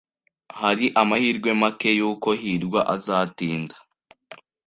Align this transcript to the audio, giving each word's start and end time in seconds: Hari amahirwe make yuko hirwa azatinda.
Hari 0.61 0.85
amahirwe 1.01 1.49
make 1.61 1.89
yuko 1.99 2.29
hirwa 2.41 2.79
azatinda. 2.95 3.75